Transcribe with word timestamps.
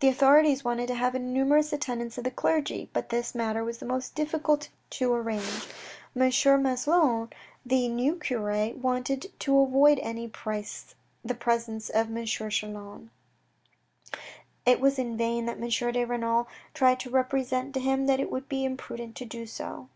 The 0.00 0.08
authorities 0.08 0.64
wanted 0.64 0.86
to 0.86 0.94
have 0.94 1.14
a 1.14 1.18
numerous 1.18 1.70
attendance 1.70 2.16
of 2.16 2.24
the 2.24 2.30
clergy, 2.30 2.88
but 2.94 3.10
this 3.10 3.34
matter 3.34 3.62
was 3.62 3.76
the 3.76 3.84
most 3.84 4.14
difficult 4.14 4.70
to 4.88 5.12
arrange. 5.12 5.66
M. 6.18 6.30
Maslon, 6.62 7.28
the 7.66 7.86
new 7.86 8.16
cure, 8.18 8.70
wanted 8.80 9.30
to 9.40 9.60
avoid 9.60 9.98
at 9.98 10.06
any 10.06 10.28
price 10.28 10.94
the 11.22 11.34
presence 11.34 11.90
of 11.90 12.06
M. 12.08 12.24
Chelan. 12.24 13.10
It 14.64 14.80
was 14.80 14.98
in 14.98 15.18
vain 15.18 15.44
that 15.44 15.60
M. 15.60 15.68
de 15.92 16.04
Renal 16.06 16.48
tried 16.72 16.98
to 17.00 17.10
represent 17.10 17.74
to 17.74 17.80
him 17.80 18.06
that 18.06 18.18
it 18.18 18.30
would 18.30 18.48
be 18.48 18.64
imprudent 18.64 19.14
to 19.16 19.26
do 19.26 19.44
so. 19.44 19.90